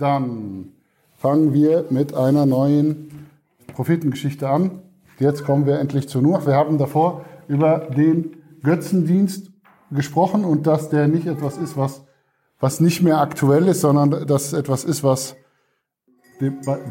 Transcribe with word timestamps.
Dann 0.00 0.72
fangen 1.16 1.52
wir 1.52 1.84
mit 1.90 2.14
einer 2.14 2.46
neuen 2.46 3.28
Prophetengeschichte 3.74 4.48
an. 4.48 4.80
Jetzt 5.18 5.44
kommen 5.44 5.66
wir 5.66 5.78
endlich 5.78 6.08
zu 6.08 6.22
Nuh. 6.22 6.46
Wir 6.46 6.54
haben 6.54 6.78
davor 6.78 7.26
über 7.48 7.90
den 7.94 8.36
Götzendienst 8.62 9.52
gesprochen 9.90 10.44
und 10.44 10.66
dass 10.66 10.88
der 10.88 11.06
nicht 11.06 11.26
etwas 11.26 11.58
ist, 11.58 11.76
was, 11.76 12.06
was 12.58 12.80
nicht 12.80 13.02
mehr 13.02 13.20
aktuell 13.20 13.68
ist, 13.68 13.82
sondern 13.82 14.26
dass 14.26 14.46
es 14.46 14.52
etwas 14.54 14.84
ist, 14.84 15.04
was 15.04 15.36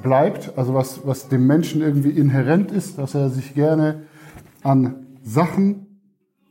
bleibt, 0.04 0.56
also 0.56 0.76
was, 0.76 1.08
was 1.08 1.28
dem 1.28 1.48
Menschen 1.48 1.82
irgendwie 1.82 2.12
inhärent 2.12 2.72
ist, 2.72 3.00
dass 3.00 3.16
er 3.16 3.32
sich 3.32 3.56
gerne 3.56 4.04
an 4.62 5.18
Sachen 5.24 6.02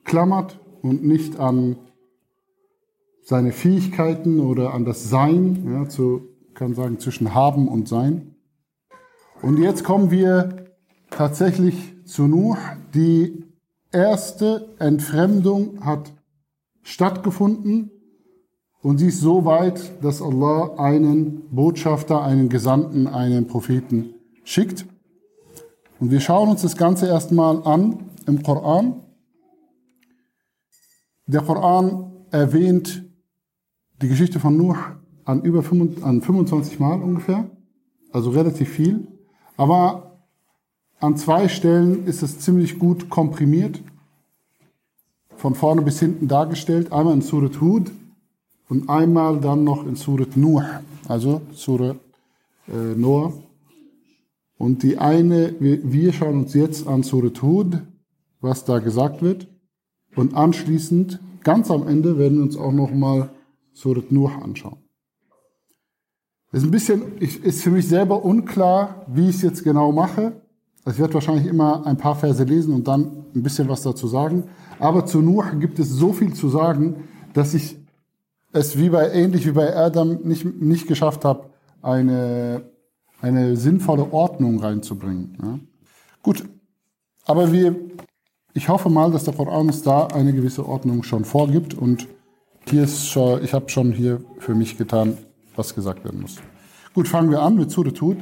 klammert 0.05 0.59
und 0.83 1.05
nicht 1.05 1.39
an 1.39 1.77
seine 3.23 3.53
Fähigkeiten 3.53 4.41
oder 4.41 4.75
an 4.75 4.85
das 4.85 5.09
Sein, 5.09 5.65
ja, 5.73 5.89
zu, 5.89 6.23
kann 6.59 6.75
sagen, 6.75 6.99
zwischen 6.99 7.35
Haben 7.35 7.69
und 7.69 7.89
Sein. 7.89 8.35
Und 9.43 9.59
jetzt 9.59 9.85
kommen 9.85 10.11
wir 10.11 10.67
tatsächlich 11.09 11.95
zu 12.05 12.27
Nuh. 12.27 12.57
Die 12.95 13.45
erste 13.93 14.75
Entfremdung 14.81 15.85
hat 15.85 16.13
stattgefunden 16.83 17.93
und 18.83 18.99
sie 18.99 19.07
ist 19.07 19.21
so 19.21 19.45
weit, 19.45 20.03
dass 20.03 20.21
Allah 20.21 20.75
einen 20.79 21.49
Botschafter, 21.51 22.23
einen 22.23 22.49
Gesandten, 22.49 23.07
einen 23.07 23.47
Propheten 23.47 24.15
schickt. 24.43 24.85
Und 26.01 26.11
wir 26.11 26.21
schauen 26.21 26.49
uns 26.49 26.63
das 26.63 26.77
Ganze 26.77 27.07
erstmal 27.07 27.63
an 27.63 28.11
im 28.27 28.43
Koran. 28.43 29.05
Der 31.27 31.43
Koran 31.43 32.27
erwähnt 32.33 33.05
die 34.03 34.09
Geschichte 34.09 34.41
von 34.41 34.57
Nuh 34.57 34.77
an 35.29 35.43
über 35.43 35.63
25 35.63 36.81
Mal 36.81 37.03
ungefähr, 37.03 37.51
also 38.13 38.31
relativ 38.31 38.71
viel. 38.71 39.07
Aber 39.59 40.23
an 41.01 41.19
zwei 41.19 41.49
Stellen 41.49 42.07
ist 42.07 42.23
es 42.23 42.39
ziemlich 42.39 42.79
gut 42.79 43.11
komprimiert, 43.11 43.83
von 45.37 45.55
vorne 45.55 45.83
bis 45.83 46.01
hinten 46.01 46.29
dargestellt. 46.29 46.93
Einmal 46.93 47.13
in 47.13 47.21
Surat 47.21 47.61
Hud 47.61 47.93
und 48.71 48.89
einmal 48.89 49.39
dann 49.39 49.65
noch 49.65 49.87
in 49.87 49.97
Surat 49.97 50.35
Nuh, 50.35 50.63
also 51.09 51.43
Surat 51.53 51.99
äh, 52.67 52.95
Noah. 52.97 53.35
Und 54.57 54.83
die 54.83 54.97
eine, 54.97 55.55
wir, 55.61 55.93
wir 55.93 56.15
schauen 56.15 56.39
uns 56.39 56.55
jetzt 56.55 56.89
an 56.89 57.03
Surat 57.03 57.43
Hud, 57.43 57.83
was 58.41 58.65
da 58.65 58.79
gesagt 58.79 59.21
wird. 59.21 59.47
Und 60.17 60.35
anschließend, 60.35 61.21
ganz 61.45 61.71
am 61.71 61.87
Ende, 61.87 62.17
werden 62.17 62.39
wir 62.39 62.45
uns 62.45 62.57
auch 62.57 62.73
noch 62.73 62.91
mal 62.91 63.29
Surat 63.75 64.11
Nuh 64.11 64.29
anschauen. 64.29 64.88
Ist 66.51 66.65
ein 66.65 66.71
bisschen, 66.71 67.19
ist 67.19 67.63
für 67.63 67.71
mich 67.71 67.87
selber 67.87 68.25
unklar, 68.25 69.05
wie 69.07 69.29
ich 69.29 69.37
es 69.37 69.43
jetzt 69.43 69.65
genau 69.65 69.93
mache. 69.93 70.41
Also 70.85 70.97
ich 70.97 71.01
werde 71.01 71.15
wahrscheinlich 71.15 71.47
immer 71.47 71.87
ein 71.87 71.99
paar 71.99 72.17
Verse 72.17 72.43
lesen 72.43 72.73
und 72.73 72.89
dann 72.89 73.27
ein 73.35 73.43
bisschen 73.43 73.69
was 73.69 73.83
dazu 73.83 74.07
sagen. 74.07 74.45
Aber 74.79 75.05
zu 75.05 75.21
Nuh 75.21 75.43
gibt 75.59 75.79
es 75.79 75.91
so 75.91 76.15
viel 76.15 76.33
zu 76.33 76.49
sagen, 76.49 77.05
dass 77.35 77.53
ich 77.53 77.77
es 78.53 78.79
wie 78.79 78.89
bei, 78.89 79.11
ähnlich 79.11 79.47
wie 79.47 79.53
bei 79.53 79.77
Adam 79.77 80.21
nicht, 80.25 80.45
nicht 80.45 80.87
geschafft 80.87 81.27
habe, 81.27 81.51
eine, 81.83 82.63
eine 83.21 83.57
sinnvolle 83.57 84.11
Ordnung 84.13 84.61
reinzubringen. 84.61 85.37
Ja. 85.43 85.59
Gut. 86.23 86.45
Aber 87.27 87.53
wir, 87.53 87.77
ich 88.55 88.71
hoffe 88.71 88.89
mal, 88.89 89.13
dass 89.13 89.25
der 89.25 89.35
Koran 89.35 89.67
uns 89.67 89.83
da 89.83 90.07
eine 90.07 90.33
gewisse 90.33 90.67
Ordnung 90.67 91.03
schon 91.03 91.27
vorgibt 91.27 91.75
und 91.75 92.09
hier 92.67 92.85
ist 92.85 93.09
schon, 93.09 93.45
ich 93.45 93.53
habe 93.53 93.69
schon 93.69 93.93
hier 93.93 94.23
für 94.39 94.55
mich 94.55 94.79
getan, 94.79 95.19
was 95.59 95.75
gesagt 95.75 96.05
werden 96.05 96.23
muss. 96.23 96.37
Gut, 96.95 97.09
fangen 97.09 97.31
wir 97.31 97.43
an 97.43 97.57
mit 97.57 97.71
Surat 97.71 98.01
Hud. 98.01 98.19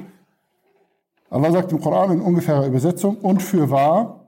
Allah 1.30 1.52
sagt 1.52 1.72
im 1.72 1.80
Koran 1.80 2.12
in 2.12 2.20
ungefährer 2.20 2.66
Übersetzung, 2.66 3.16
und 3.18 3.42
für 3.42 3.70
wahr, 3.70 4.26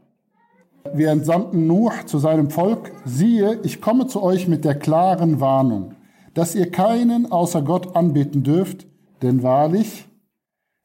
wir 0.94 1.10
entsandten 1.10 1.66
Nuh 1.66 1.91
zu 2.06 2.19
seinem 2.19 2.50
Volk, 2.50 2.93
siehe, 3.05 3.60
ich 3.62 3.81
komme 3.81 4.06
zu 4.06 4.22
euch 4.22 4.49
mit 4.49 4.65
der 4.65 4.75
klaren 4.75 5.41
Warnung, 5.41 5.94
dass 6.34 6.55
ihr 6.55 6.71
keinen 6.71 7.31
außer 7.31 7.62
Gott 7.62 7.97
anbeten 7.97 8.43
dürft, 8.43 8.87
denn 9.22 9.43
wahrlich, 9.43 10.06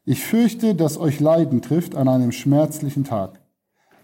ich 0.05 0.23
fürchte, 0.23 0.75
dass 0.75 0.97
euch 0.97 1.19
Leiden 1.19 1.61
trifft 1.61 1.95
an 1.95 2.07
einem 2.07 2.31
schmerzlichen 2.31 3.05
Tag. 3.05 3.39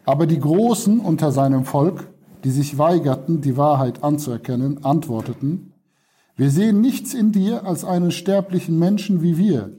Aber 0.05 0.25
die 0.25 0.39
Großen 0.39 0.99
unter 0.99 1.31
seinem 1.31 1.65
Volk, 1.65 2.07
die 2.43 2.51
sich 2.51 2.77
weigerten, 2.77 3.41
die 3.41 3.57
Wahrheit 3.57 4.03
anzuerkennen, 4.03 4.85
antworteten, 4.85 5.68
wir 6.39 6.51
sehen 6.51 6.79
nichts 6.79 7.13
in 7.13 7.33
dir 7.33 7.65
als 7.65 7.83
einen 7.83 8.11
sterblichen 8.11 8.79
Menschen 8.79 9.21
wie 9.21 9.37
wir, 9.37 9.75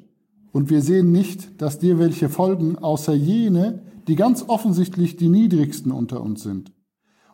und 0.53 0.69
wir 0.69 0.83
sehen 0.83 1.11
nicht, 1.11 1.63
dass 1.63 1.79
dir 1.79 1.99
welche 1.99 2.29
folgen, 2.29 2.77
außer 2.77 3.15
jene, 3.15 3.81
die 4.09 4.15
ganz 4.15 4.45
offensichtlich 4.47 5.17
die 5.17 5.31
niedrigsten 5.31 5.91
unter 5.91 6.21
uns 6.21 6.43
sind. 6.43 6.71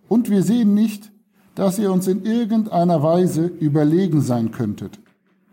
Und 0.07 0.31
wir 0.31 0.45
sehen 0.45 0.75
nicht, 0.75 1.11
dass 1.57 1.81
ihr 1.81 1.91
uns 1.91 2.07
in 2.07 2.25
irgendeiner 2.25 3.03
Weise 3.03 3.47
überlegen 3.47 4.21
sein 4.21 4.53
könntet. 4.53 5.01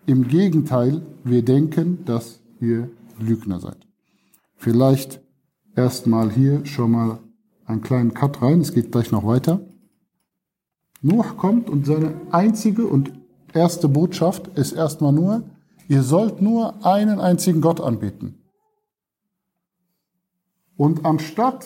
Im 0.06 0.28
Gegenteil, 0.28 1.02
wir 1.24 1.44
denken, 1.44 2.06
dass 2.06 2.42
ihr 2.60 2.92
Lügner 3.20 3.60
seid. 3.60 3.88
Vielleicht 4.56 5.20
erstmal 5.76 6.32
hier 6.32 6.64
schon 6.68 6.92
mal 6.92 7.20
einen 7.66 7.82
kleinen 7.82 8.14
Cut 8.14 8.40
rein, 8.44 8.62
es 8.62 8.72
geht 8.72 8.92
gleich 8.92 9.12
noch 9.12 9.26
weiter. 9.26 9.62
Noah 11.02 11.36
kommt 11.36 11.72
und 11.72 11.88
seine 11.88 12.14
einzige 12.30 12.86
und 12.86 13.23
erste 13.54 13.88
Botschaft 13.88 14.48
ist 14.58 14.74
erstmal 14.74 15.14
nur, 15.14 15.44
ihr 15.88 16.04
sollt 16.04 16.42
nur 16.42 16.86
einen 16.86 17.20
einzigen 17.20 17.62
Gott 17.62 17.82
anbeten. 17.82 18.40
Und 20.76 21.06
anstatt, 21.06 21.66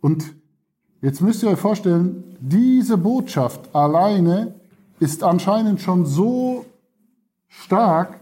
und 0.00 0.34
jetzt 1.02 1.20
müsst 1.20 1.42
ihr 1.42 1.50
euch 1.50 1.58
vorstellen, 1.58 2.36
diese 2.40 2.98
Botschaft 2.98 3.74
alleine 3.74 4.54
ist 4.98 5.22
anscheinend 5.22 5.80
schon 5.80 6.04
so 6.04 6.66
stark 7.48 8.20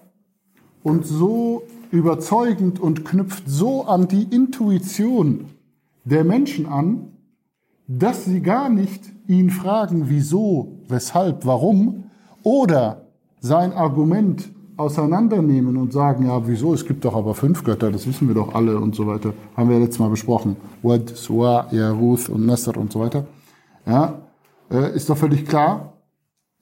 und 0.82 1.06
so 1.06 1.62
überzeugend 1.90 2.78
und 2.78 3.04
knüpft 3.04 3.44
so 3.46 3.84
an 3.84 4.08
die 4.08 4.24
Intuition 4.24 5.46
der 6.04 6.24
Menschen 6.24 6.66
an, 6.66 7.12
dass 7.86 8.24
sie 8.24 8.42
gar 8.42 8.68
nicht 8.68 9.02
ihn 9.26 9.50
fragen, 9.50 10.08
wieso, 10.08 10.78
weshalb, 10.88 11.46
warum, 11.46 12.07
oder 12.48 13.02
sein 13.40 13.74
Argument 13.74 14.48
auseinandernehmen 14.78 15.76
und 15.76 15.92
sagen, 15.92 16.24
ja, 16.26 16.46
wieso, 16.46 16.72
es 16.72 16.86
gibt 16.86 17.04
doch 17.04 17.14
aber 17.14 17.34
fünf 17.34 17.62
Götter, 17.62 17.90
das 17.90 18.06
wissen 18.06 18.26
wir 18.26 18.34
doch 18.34 18.54
alle 18.54 18.78
und 18.78 18.94
so 18.94 19.06
weiter, 19.06 19.34
haben 19.54 19.68
wir 19.68 19.78
letztes 19.78 19.98
Mal 19.98 20.08
besprochen. 20.08 20.56
Wad, 20.82 21.10
Suwa, 21.14 21.68
Yaruth 21.72 22.30
und 22.30 22.46
Nasser 22.46 22.74
und 22.78 22.90
so 22.90 23.00
weiter. 23.00 23.26
Ja, 23.84 24.22
äh, 24.70 24.96
ist 24.96 25.10
doch 25.10 25.18
völlig 25.18 25.44
klar. 25.44 25.92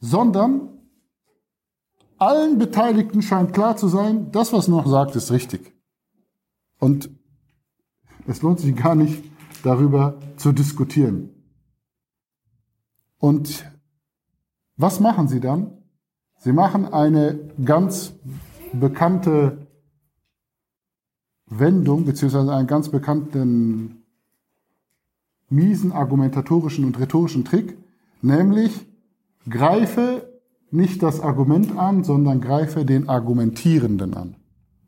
Sondern 0.01 0.71
allen 2.19 2.59
Beteiligten 2.59 3.23
scheint 3.23 3.53
klar 3.53 3.77
zu 3.77 3.87
sein, 3.87 4.33
das, 4.33 4.53
was 4.53 4.67
noch 4.67 4.89
sagt, 4.89 5.15
ist 5.15 5.31
richtig. 5.31 5.73
Und 6.81 7.11
es 8.27 8.43
lohnt 8.43 8.59
sich 8.59 8.75
gar 8.75 8.97
nicht, 8.97 9.23
darüber 9.63 10.19
zu 10.37 10.51
diskutieren. 10.51 11.31
Und 13.19 13.65
was 14.77 15.01
machen 15.01 15.29
sie 15.29 15.41
dann? 15.41 15.73
Sie 16.39 16.53
machen 16.53 16.87
eine 16.87 17.39
ganz 17.65 18.15
bekannte 18.73 19.67
Wendung, 21.47 22.05
beziehungsweise 22.05 22.53
einen 22.53 22.67
ganz 22.67 22.91
bekannten 22.91 24.03
miesen 25.49 25.93
argumentatorischen 25.93 26.85
und 26.85 26.99
rhetorischen 26.99 27.45
Trick, 27.45 27.79
nämlich 28.21 28.87
greife 29.49 30.29
nicht 30.71 31.03
das 31.03 31.21
Argument 31.21 31.79
an, 31.79 32.05
sondern 32.05 32.41
greife 32.41 32.85
den 32.85 33.09
Argumentierenden 33.09 34.15
an. 34.15 34.37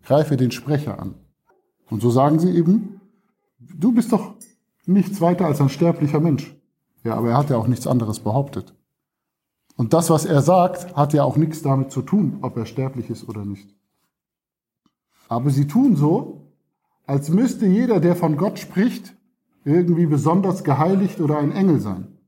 Greife 0.04 0.36
den 0.36 0.50
Sprecher 0.50 1.00
an. 1.00 1.14
Und 1.90 2.02
so 2.02 2.10
sagen 2.10 2.38
sie 2.40 2.50
eben, 2.50 3.00
du 3.58 3.92
bist 3.92 4.12
doch 4.12 4.34
nichts 4.86 5.20
weiter 5.20 5.46
als 5.46 5.60
ein 5.60 5.68
sterblicher 5.68 6.20
Mensch. 6.20 6.54
Ja, 7.04 7.14
aber 7.14 7.30
er 7.30 7.36
hat 7.38 7.50
ja 7.50 7.56
auch 7.56 7.68
nichts 7.68 7.86
anderes 7.86 8.20
behauptet. 8.20 8.74
Und 9.78 9.92
das, 9.92 10.10
was 10.10 10.24
er 10.24 10.42
sagt, 10.42 10.96
hat 10.96 11.12
ja 11.12 11.22
auch 11.22 11.36
nichts 11.36 11.62
damit 11.62 11.92
zu 11.92 12.02
tun, 12.02 12.38
ob 12.42 12.56
er 12.56 12.66
sterblich 12.66 13.10
ist 13.10 13.28
oder 13.28 13.44
nicht. 13.44 13.72
Aber 15.28 15.50
sie 15.50 15.68
tun 15.68 15.94
so, 15.94 16.48
als 17.06 17.30
müsste 17.30 17.66
jeder, 17.66 18.00
der 18.00 18.16
von 18.16 18.36
Gott 18.36 18.58
spricht, 18.58 19.14
irgendwie 19.64 20.06
besonders 20.06 20.64
geheiligt 20.64 21.20
oder 21.20 21.38
ein 21.38 21.52
Engel 21.52 21.78
sein. 21.78 22.18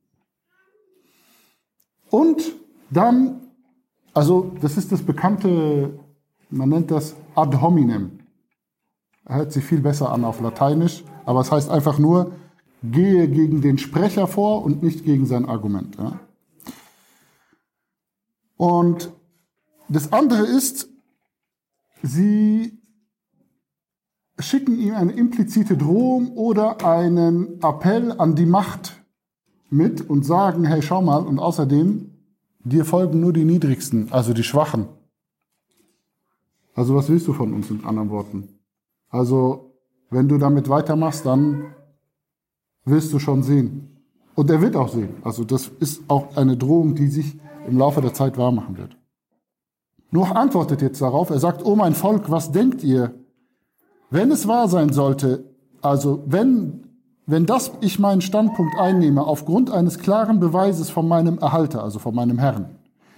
Und 2.08 2.54
dann, 2.88 3.40
also 4.14 4.52
das 4.60 4.76
ist 4.76 4.92
das 4.92 5.02
bekannte, 5.02 5.98
man 6.50 6.68
nennt 6.68 6.92
das 6.92 7.16
ad 7.34 7.60
hominem. 7.60 8.20
Hört 9.26 9.50
sich 9.50 9.64
viel 9.64 9.80
besser 9.80 10.12
an 10.12 10.24
auf 10.24 10.40
Lateinisch, 10.40 11.02
aber 11.24 11.40
es 11.40 11.50
heißt 11.50 11.68
einfach 11.68 11.98
nur, 11.98 12.30
gehe 12.84 13.26
gegen 13.28 13.60
den 13.60 13.76
Sprecher 13.76 14.28
vor 14.28 14.64
und 14.64 14.84
nicht 14.84 15.04
gegen 15.04 15.26
sein 15.26 15.46
Argument. 15.46 15.96
Ja? 15.96 16.20
Und 18.60 19.10
das 19.88 20.12
andere 20.12 20.42
ist, 20.42 20.90
sie 22.02 22.78
schicken 24.38 24.78
ihm 24.78 24.94
eine 24.94 25.12
implizite 25.12 25.78
Drohung 25.78 26.32
oder 26.32 26.84
einen 26.84 27.62
Appell 27.62 28.12
an 28.12 28.34
die 28.34 28.44
Macht 28.44 29.02
mit 29.70 30.10
und 30.10 30.26
sagen, 30.26 30.66
hey, 30.66 30.82
schau 30.82 31.00
mal, 31.00 31.22
und 31.22 31.38
außerdem, 31.38 32.10
dir 32.62 32.84
folgen 32.84 33.20
nur 33.20 33.32
die 33.32 33.46
Niedrigsten, 33.46 34.12
also 34.12 34.34
die 34.34 34.44
Schwachen. 34.44 34.88
Also 36.74 36.94
was 36.94 37.08
willst 37.08 37.28
du 37.28 37.32
von 37.32 37.54
uns 37.54 37.70
mit 37.70 37.86
anderen 37.86 38.10
Worten? 38.10 38.60
Also, 39.08 39.72
wenn 40.10 40.28
du 40.28 40.36
damit 40.36 40.68
weitermachst, 40.68 41.24
dann 41.24 41.74
wirst 42.84 43.10
du 43.14 43.18
schon 43.18 43.42
sehen. 43.42 44.02
Und 44.34 44.50
er 44.50 44.60
wird 44.60 44.76
auch 44.76 44.92
sehen. 44.92 45.14
Also 45.22 45.44
das 45.44 45.68
ist 45.80 46.02
auch 46.08 46.36
eine 46.36 46.58
Drohung, 46.58 46.94
die 46.94 47.08
sich 47.08 47.38
im 47.66 47.78
Laufe 47.78 48.00
der 48.00 48.14
Zeit 48.14 48.36
wahrmachen 48.38 48.76
wird. 48.76 48.96
Nuh 50.10 50.24
antwortet 50.24 50.82
jetzt 50.82 51.00
darauf, 51.00 51.30
er 51.30 51.38
sagt, 51.38 51.64
oh 51.64 51.76
mein 51.76 51.94
Volk, 51.94 52.30
was 52.30 52.50
denkt 52.50 52.82
ihr? 52.82 53.14
Wenn 54.10 54.32
es 54.32 54.48
wahr 54.48 54.68
sein 54.68 54.92
sollte, 54.92 55.44
also 55.82 56.24
wenn, 56.26 56.84
wenn 57.26 57.46
das 57.46 57.70
ich 57.80 57.98
meinen 57.98 58.20
Standpunkt 58.20 58.76
einnehme 58.76 59.24
aufgrund 59.24 59.70
eines 59.70 59.98
klaren 59.98 60.40
Beweises 60.40 60.90
von 60.90 61.06
meinem 61.06 61.38
Erhalter, 61.38 61.84
also 61.84 62.00
von 62.00 62.14
meinem 62.14 62.38
Herrn, 62.38 62.76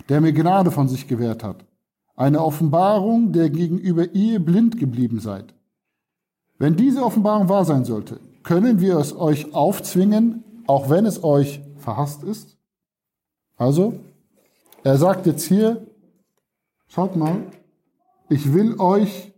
der 0.09 0.21
mir 0.21 0.33
Gnade 0.33 0.71
von 0.71 0.89
sich 0.89 1.09
gewährt 1.09 1.43
hat, 1.43 1.65
eine 2.15 2.45
Offenbarung, 2.45 3.33
der 3.33 3.49
gegenüber 3.49 4.13
ihr 4.13 4.39
blind 4.39 4.79
geblieben 4.79 5.19
seid. 5.19 5.55
Wenn 6.59 6.77
diese 6.77 7.03
Offenbarung 7.03 7.49
wahr 7.49 7.65
sein 7.65 7.85
sollte, 7.85 8.21
können 8.43 8.81
wir 8.81 8.99
es 8.99 9.17
euch 9.17 9.55
aufzwingen, 9.55 10.45
auch 10.67 10.91
wenn 10.91 11.07
es 11.07 11.25
euch 11.25 11.63
verhasst 11.79 12.23
ist? 12.23 12.59
Also, 13.57 13.95
er 14.85 14.99
sagt 14.99 15.27
jetzt 15.27 15.45
hier, 15.45 15.87
schaut 16.89 17.17
mal, 17.17 17.47
ich 18.29 18.53
will 18.53 18.79
euch, 18.81 19.33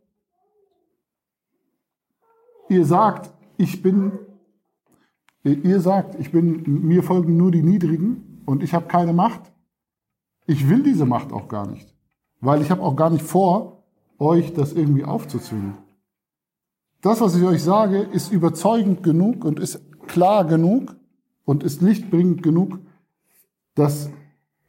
ihr 2.69 2.85
sagt, 2.85 3.33
ich 3.57 3.83
bin, 3.83 4.13
ihr 5.43 5.81
sagt, 5.81 6.15
ich 6.19 6.33
bin, 6.33 6.63
mir 6.87 7.03
folgen 7.03 7.37
nur 7.37 7.51
die 7.51 7.63
Niedrigen 7.63 8.43
und 8.47 8.63
ich 8.63 8.75
habe 8.75 8.87
keine 8.87 9.13
Macht. 9.13 9.53
Ich 10.47 10.69
will 10.69 10.83
diese 10.83 11.07
Macht 11.07 11.33
auch 11.33 11.49
gar 11.49 11.67
nicht, 11.67 11.95
weil 12.41 12.63
ich 12.63 12.71
habe 12.71 12.83
auch 12.83 12.97
gar 12.97 13.11
nicht 13.11 13.25
vor, 13.25 13.85
euch 14.19 14.53
das 14.55 14.73
irgendwie 14.73 15.05
aufzuzwingen. 15.05 15.77
Das, 17.01 17.21
was 17.21 17.37
ich 17.37 17.45
euch 17.45 17.63
sage, 17.63 17.99
ist 17.99 18.33
überzeugend 18.33 19.03
genug 19.03 19.45
und 19.45 19.61
ist 19.61 19.81
klar 20.07 20.47
genug 20.47 20.97
und 21.45 21.63
ist 21.63 21.83
lichtbringend 21.83 22.43
genug, 22.43 22.79
dass 23.75 24.11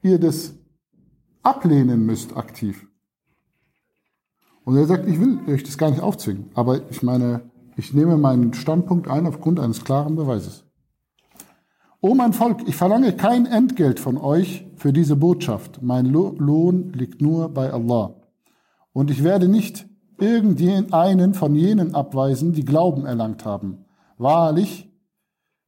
ihr 0.01 0.19
das 0.19 0.54
ablehnen 1.45 2.06
müsst 2.06 2.36
aktiv. 2.36 2.88
Und 4.63 4.77
er 4.77 4.86
sagt, 4.86 5.07
ich 5.07 5.19
will 5.19 5.39
euch 5.47 5.63
das 5.63 5.77
gar 5.77 5.92
nicht 5.92 6.01
aufzwingen, 6.01 6.50
aber 6.56 6.89
ich 6.89 7.03
meine, 7.03 7.50
ich 7.77 7.94
nehme 7.94 8.18
meinen 8.18 8.53
Standpunkt 8.53 9.07
ein 9.07 9.27
aufgrund 9.27 9.59
eines 9.59 9.83
klaren 9.83 10.15
Beweises. 10.15 10.63
O 12.01 12.13
mein 12.13 12.33
Volk, 12.33 12.68
ich 12.68 12.75
verlange 12.75 13.13
kein 13.13 13.45
Entgelt 13.45 14.00
von 14.00 14.18
euch 14.18 14.68
für 14.75 14.94
diese 14.94 15.15
Botschaft. 15.15 15.81
Mein 15.81 16.06
Lohn 16.06 16.94
liegt 16.94 17.21
nur 17.21 17.50
bei 17.50 17.71
Allah. 17.71 18.15
Und 18.94 19.12
ich 19.12 19.24
werde 19.24 19.48
nicht 19.48 19.88
irgendeinen 20.19 21.33
von 21.33 21.56
jenen 21.56 21.95
abweisen, 21.95 22.53
die 22.53 22.65
Glauben 22.65 23.06
erlangt 23.06 23.44
haben. 23.44 23.86
Wahrlich, 24.18 24.91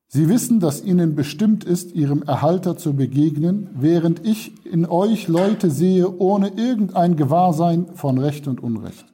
sie 0.08 0.30
wissen, 0.30 0.60
dass 0.60 0.84
ihnen 0.84 1.16
bestimmt 1.16 1.64
ist, 1.64 1.94
ihrem 1.94 2.24
Erhalter 2.24 2.78
zu 2.78 2.96
begegnen, 2.96 3.70
während 3.74 4.26
ich 4.26 4.66
in 4.66 4.86
euch 4.86 5.28
Leute 5.28 5.70
sehe 5.70 6.18
ohne 6.18 6.50
irgendein 6.50 7.16
Gewahrsein 7.16 7.88
von 7.94 8.18
Recht 8.18 8.48
und 8.48 8.62
Unrecht. 8.62 9.06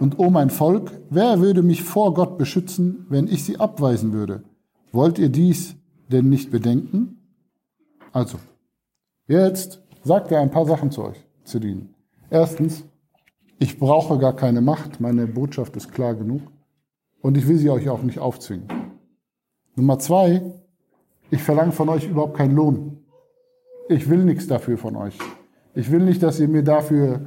Und 0.00 0.18
o 0.18 0.30
mein 0.30 0.50
Volk, 0.50 0.92
wer 1.10 1.40
würde 1.40 1.62
mich 1.62 1.82
vor 1.82 2.12
Gott 2.14 2.38
beschützen, 2.38 3.06
wenn 3.08 3.28
ich 3.28 3.44
sie 3.44 3.58
abweisen 3.58 4.12
würde? 4.12 4.42
Wollt 4.92 5.18
ihr 5.18 5.28
dies 5.28 5.76
denn 6.10 6.28
nicht 6.28 6.50
bedenken? 6.50 7.18
Also, 8.12 8.38
jetzt 9.26 9.82
sagt 10.02 10.32
er 10.32 10.40
ein 10.40 10.50
paar 10.50 10.66
Sachen 10.66 10.90
zu 10.90 11.04
euch, 11.04 11.24
zu 11.44 11.58
dienen. 11.58 11.94
Erstens, 12.30 12.84
ich 13.58 13.78
brauche 13.78 14.18
gar 14.18 14.34
keine 14.34 14.60
Macht, 14.60 15.00
meine 15.00 15.26
Botschaft 15.26 15.76
ist 15.76 15.92
klar 15.92 16.14
genug 16.14 16.42
und 17.22 17.36
ich 17.36 17.48
will 17.48 17.56
sie 17.56 17.70
euch 17.70 17.88
auch 17.88 18.02
nicht 18.02 18.18
aufzwingen. 18.18 18.85
Nummer 19.76 19.98
zwei, 19.98 20.42
ich 21.30 21.42
verlange 21.42 21.72
von 21.72 21.88
euch 21.88 22.08
überhaupt 22.08 22.36
keinen 22.36 22.56
Lohn. 22.56 22.98
Ich 23.88 24.08
will 24.10 24.24
nichts 24.24 24.46
dafür 24.46 24.78
von 24.78 24.96
euch. 24.96 25.16
Ich 25.74 25.90
will 25.90 26.00
nicht, 26.00 26.22
dass 26.22 26.40
ihr 26.40 26.48
mir 26.48 26.64
dafür 26.64 27.26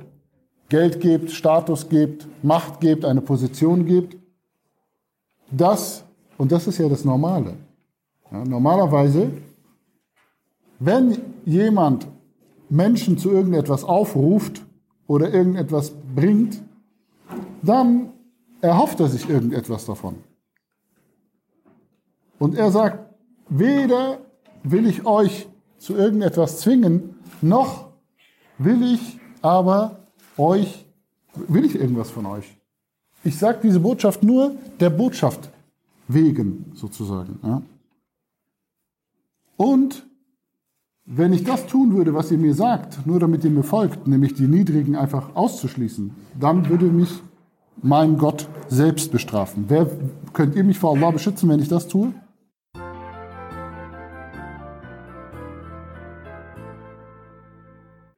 Geld 0.67 0.99
gebt, 0.99 1.31
Status 1.31 1.87
gebt, 1.87 2.27
Macht 2.43 2.81
gebt, 2.81 3.05
eine 3.05 3.21
Position 3.21 3.85
gebt. 3.85 4.17
Das, 5.51 6.03
und 6.37 6.51
das 6.51 6.67
ist 6.67 6.79
ja 6.79 6.89
das 6.89 7.05
Normale. 7.05 7.53
Ja, 8.31 8.43
normalerweise, 8.43 9.31
wenn 10.79 11.17
jemand 11.45 12.07
Menschen 12.69 13.17
zu 13.17 13.31
irgendetwas 13.31 13.83
aufruft, 13.83 14.63
oder 15.09 15.33
irgendetwas 15.33 15.91
bringt, 16.15 16.61
dann 17.63 18.13
erhofft 18.61 18.99
er 18.99 19.07
sich 19.07 19.27
irgendetwas 19.27 19.85
davon. 19.87 20.17
Und 22.39 22.56
er 22.56 22.71
sagt, 22.71 23.13
weder 23.50 24.19
will 24.63 24.88
ich 24.88 25.06
euch 25.06 25.47
zu 25.77 25.95
irgendetwas 25.95 26.59
zwingen, 26.59 27.15
noch 27.41 27.89
will 28.57 28.81
ich 28.94 29.19
aber 29.41 30.00
euch, 30.38 30.86
will 31.36 31.65
ich 31.65 31.75
irgendwas 31.75 32.09
von 32.09 32.25
euch. 32.25 32.57
Ich 33.24 33.38
sage 33.38 33.59
diese 33.63 33.80
Botschaft 33.80 34.24
nur 34.24 34.56
der 34.80 34.89
Botschaft 34.89 35.50
wegen, 36.07 36.71
sozusagen. 36.74 37.39
Ja. 37.44 37.62
Und 39.57 40.06
wenn 41.06 41.33
ich 41.33 41.44
das 41.44 41.65
tun 41.65 41.95
würde, 41.95 42.13
was 42.13 42.31
ihr 42.31 42.38
mir 42.38 42.53
sagt, 42.53 43.06
nur 43.06 43.19
damit 43.19 43.44
ihr 43.44 43.50
mir 43.50 43.63
folgt, 43.63 44.07
nämlich 44.07 44.35
die 44.35 44.47
Niedrigen 44.47 44.95
einfach 44.95 45.35
auszuschließen, 45.35 46.12
dann 46.39 46.69
würde 46.69 46.85
mich 46.85 47.09
mein 47.81 48.18
Gott 48.18 48.47
selbst 48.68 49.12
bestrafen. 49.12 49.65
Wer, 49.68 49.89
könnt 50.33 50.56
ihr 50.56 50.63
mich 50.63 50.80
vor 50.80 50.95
Allah 50.95 51.12
beschützen, 51.12 51.50
wenn 51.50 51.59
ich 51.59 51.68
das 51.68 51.88
tue? 51.88 52.13